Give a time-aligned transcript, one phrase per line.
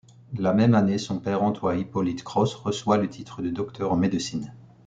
[0.35, 4.51] La même année, son père Antoine-Hippolyte Cros reçoit le titre de docteur en médecine.